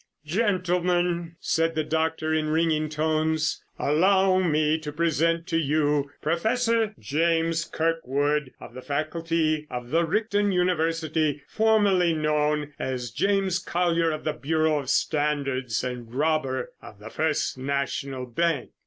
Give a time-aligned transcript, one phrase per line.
[0.25, 7.65] "Gentlemen," said the doctor in ringing tones, "allow me to present to you Professor James
[7.65, 14.33] Kirkwood of the faculty of the Richton University, formerly known as James Collier of the
[14.33, 18.71] Bureau of Standards, and robber of the First National Bank."